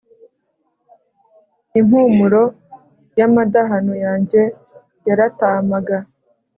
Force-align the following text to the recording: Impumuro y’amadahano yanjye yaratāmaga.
Impumuro 1.79 2.43
y’amadahano 3.19 3.93
yanjye 4.05 4.41
yaratāmaga. 5.07 5.97